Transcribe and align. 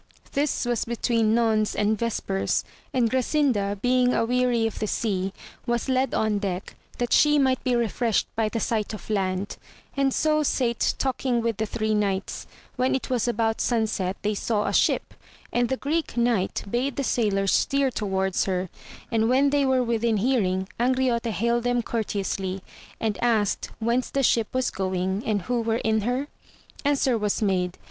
This 0.31 0.65
was 0.65 0.85
between 0.85 1.35
nones 1.35 1.75
and 1.75 1.95
vespers, 1.95 2.63
and 2.91 3.07
Grasinda 3.07 3.77
being 3.83 4.15
aweary 4.15 4.65
of 4.65 4.79
the 4.79 4.87
sea, 4.87 5.31
was 5.67 5.87
led 5.89 6.15
on 6.15 6.39
deck, 6.39 6.75
that 6.97 7.13
she 7.13 7.37
might 7.37 7.63
be 7.63 7.75
refreshed 7.75 8.25
by 8.35 8.49
the 8.49 8.59
sight 8.59 8.95
of 8.95 9.11
land, 9.11 9.57
and 9.95 10.11
so 10.11 10.41
sate 10.41 10.95
talking 10.97 11.39
with 11.39 11.57
the 11.57 11.67
three 11.67 11.93
knights, 11.93 12.47
when 12.77 12.95
it 12.95 13.11
was 13.11 13.27
about 13.27 13.61
sun 13.61 13.85
set, 13.85 14.17
they 14.23 14.33
saw 14.33 14.65
a 14.65 14.73
ship, 14.73 15.13
and 15.53 15.69
the 15.69 15.77
Greek 15.77 16.17
Knight 16.17 16.63
bade 16.67 16.95
the 16.95 17.03
sailors 17.03 17.53
steer 17.53 17.91
towards 17.91 18.45
her, 18.45 18.69
and 19.11 19.29
when 19.29 19.51
they 19.51 19.67
were 19.67 19.83
within 19.83 20.17
hearing, 20.17 20.67
Angriote 20.79 21.29
hailed 21.29 21.63
them 21.63 21.83
courteously, 21.83 22.63
and 22.99 23.21
asked 23.23 23.69
whence 23.77 24.09
the 24.09 24.23
ship 24.23 24.47
was 24.51 24.71
going, 24.71 25.21
and 25.27 25.43
who 25.43 25.61
were 25.61 25.75
in 25.77 26.01
her? 26.01 26.27
answer 26.83 27.19
was 27.19 27.43
made. 27.43 27.77